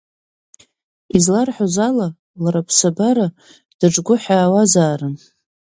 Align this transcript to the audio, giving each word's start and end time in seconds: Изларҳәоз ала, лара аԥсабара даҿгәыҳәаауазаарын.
Изларҳәоз 1.15 1.75
ала, 1.87 2.07
лара 2.43 2.59
аԥсабара 2.63 3.27
даҿгәыҳәаауазаарын. 3.79 5.15